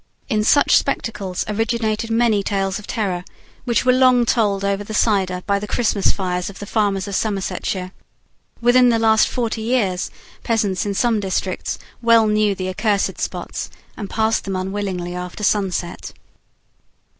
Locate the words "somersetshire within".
7.13-8.89